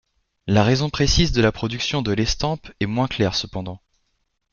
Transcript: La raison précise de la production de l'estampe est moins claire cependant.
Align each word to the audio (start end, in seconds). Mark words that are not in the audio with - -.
La 0.47 0.63
raison 0.63 0.89
précise 0.89 1.31
de 1.31 1.43
la 1.43 1.51
production 1.51 2.01
de 2.01 2.11
l'estampe 2.11 2.71
est 2.79 2.87
moins 2.87 3.07
claire 3.07 3.35
cependant. 3.35 3.83